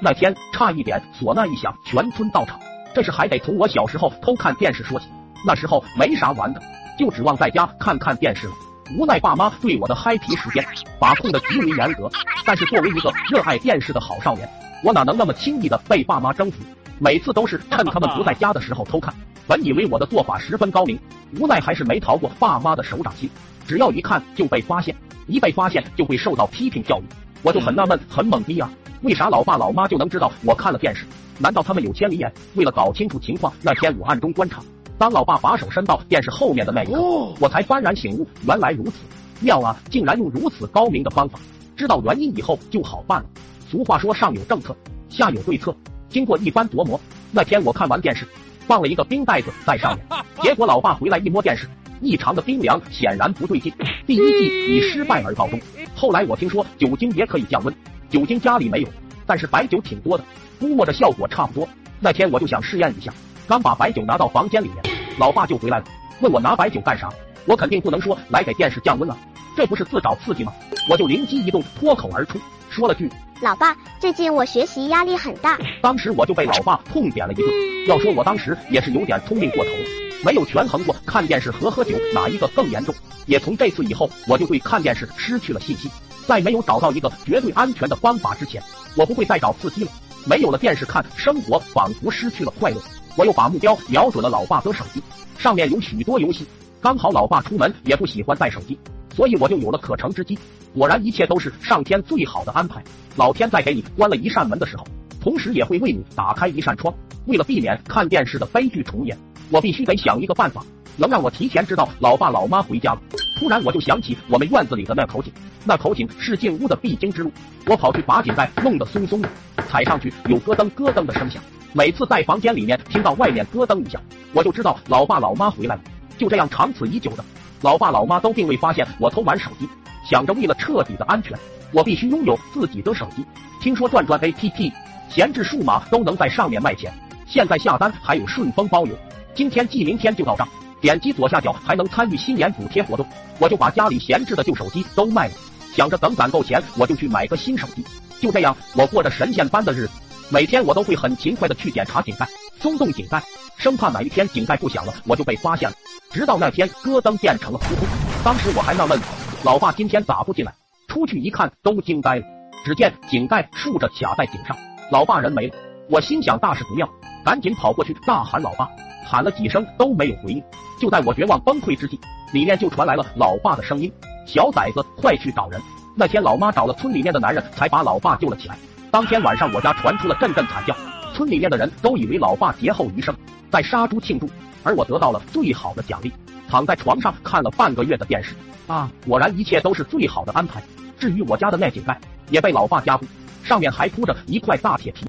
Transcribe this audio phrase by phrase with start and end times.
[0.00, 2.58] 那天差一点唢呐一响，全村到场。
[2.94, 5.06] 这事还得从我小时候偷看电视说起。
[5.46, 6.62] 那时候没啥玩的，
[6.98, 8.52] 就指望在家看看电视了。
[8.96, 10.64] 无奈爸妈对我的嗨皮时间
[10.98, 12.10] 把控的极为严格，
[12.44, 14.48] 但是作为一个热爱电视的好少年，
[14.82, 16.62] 我哪能那么轻易的被爸妈征服？
[16.98, 19.14] 每次都是趁他们不在家的时候偷看。
[19.46, 20.98] 本以为我的做法十分高明，
[21.38, 23.28] 无奈还是没逃过爸妈的手掌心。
[23.66, 24.96] 只要一看就被发现，
[25.26, 27.04] 一被发现就会受到批评教育。
[27.42, 28.70] 我就很纳闷，很懵逼啊，
[29.02, 31.04] 为啥老爸老妈就能知道我看了电视？
[31.38, 32.32] 难道他们有千里眼？
[32.54, 34.60] 为了搞清楚情况，那天我暗中观察。
[34.98, 37.00] 当老爸把手伸到电视后面的那一刻，
[37.38, 38.92] 我才幡然醒悟，原来如此
[39.40, 39.76] 妙啊！
[39.88, 41.38] 竟然用如此高明的方法，
[41.76, 43.26] 知道原因以后就好办了。
[43.70, 44.76] 俗话说，上有政策，
[45.08, 45.72] 下有对策。
[46.08, 48.26] 经过一番琢磨，那天我看完电视，
[48.66, 50.04] 放了一个冰袋子在上面，
[50.42, 51.68] 结果老爸回来一摸电视，
[52.00, 53.72] 异常的冰凉，显然不对劲。
[54.06, 55.60] 第一季以失败而告终。
[55.98, 57.74] 后来我听说酒精也可以降温，
[58.08, 58.88] 酒精家里没有，
[59.26, 60.22] 但是白酒挺多的，
[60.60, 61.68] 估摸着效果差不多。
[61.98, 63.12] 那天我就想试验一下。
[63.48, 65.84] 刚把白酒拿到房间里面，老爸就回来了，
[66.20, 67.08] 问我拿白酒干啥？
[67.46, 69.16] 我肯定不能说来给电视降温啊，
[69.56, 70.52] 这不是自找刺激吗？
[70.88, 72.38] 我就灵机一动，脱口而出，
[72.70, 73.10] 说了句
[73.42, 77.48] ：“老爸，最近我学习压力很大。”当时我就被老爸痛扁了一顿。
[77.88, 79.78] 要说我当时也是有点聪明过头了，
[80.24, 82.94] 没有权衡过看电视和喝酒哪一个更严重。
[83.28, 85.88] 也从这次以后，我就对看电视失去了信心。
[86.26, 88.60] 在没有找到一个绝对安全的方法之前，
[88.96, 89.90] 我不会再找刺激了。
[90.26, 92.82] 没有了电视看，生活仿佛失去了快乐。
[93.16, 95.02] 我又把目标瞄准了老爸的手机，
[95.38, 96.46] 上面有许多游戏。
[96.80, 98.78] 刚好老爸出门也不喜欢带手机，
[99.14, 100.38] 所以我就有了可乘之机。
[100.74, 102.82] 果然，一切都是上天最好的安排。
[103.16, 104.86] 老天在给你关了一扇门的时候，
[105.20, 106.94] 同时也会为你打开一扇窗。
[107.26, 109.18] 为了避免看电视的悲剧重演，
[109.50, 110.64] 我必须得想一个办法，
[110.98, 113.00] 能让我提前知道老爸老妈回家了。
[113.38, 115.32] 突然，我就想起我们院子里的那口井，
[115.64, 117.32] 那口井是进屋的必经之路。
[117.66, 119.28] 我跑去把井盖弄得松松的，
[119.68, 121.40] 踩上去有咯噔咯噔的声响。
[121.72, 124.00] 每次在房间里面听到外面咯噔一下，
[124.32, 125.80] 我就知道老爸老妈回来了。
[126.18, 127.24] 就这样长此以久的，
[127.62, 129.68] 老爸老妈都并未发现我偷玩手机。
[130.04, 131.38] 想着为了彻底的安全，
[131.70, 133.24] 我必须拥有自己的手机。
[133.60, 134.72] 听说转转 APP
[135.08, 136.92] 闲置数码都能在上面卖钱，
[137.26, 138.94] 现在下单还有顺丰包邮，
[139.34, 140.48] 今天寄明天就到账。
[140.80, 143.06] 点击左下角还能参与新年补贴活动，
[143.38, 145.34] 我就把家里闲置的旧手机都卖了，
[145.74, 147.84] 想着等攒够钱我就去买个新手机。
[148.20, 149.90] 就这样，我过着神仙般的日子。
[150.30, 152.28] 每天我都会很勤快的去检查井盖，
[152.60, 153.22] 松动井盖，
[153.56, 155.76] 生怕哪一天井盖不响了，我就被发现了。
[156.10, 157.86] 直到那天咯噔变成了扑通，
[158.22, 159.00] 当时我还纳闷，
[159.42, 160.52] 老爸今天咋不进来？
[160.86, 162.22] 出去一看都惊呆了，
[162.64, 164.56] 只见井盖竖着卡在井上，
[164.90, 165.54] 老爸人没了。
[165.88, 166.86] 我心想大事不妙，
[167.24, 168.68] 赶紧跑过去大喊老爸，
[169.08, 170.42] 喊了几声都没有回应。
[170.78, 171.98] 就在我绝望崩溃之际，
[172.32, 173.90] 里面就传来了老爸的声音
[174.26, 175.60] ：“小崽子，快去找人！”
[175.96, 178.56] 那天老妈找了村里面的男人，才把老爸救了起来。
[178.90, 180.76] 当天晚上，我家传出了阵阵惨叫，
[181.14, 183.14] 村里面的人都以为老爸劫后余生，
[183.50, 184.28] 在杀猪庆祝，
[184.62, 186.12] 而我得到了最好的奖励，
[186.48, 188.36] 躺在床上看了半个月的电视
[188.68, 188.88] 啊！
[189.06, 190.62] 果然一切都是最好的安排。
[190.98, 191.98] 至于我家的那井盖，
[192.30, 193.04] 也被老爸加固，
[193.42, 195.04] 上面还铺着一块大铁皮，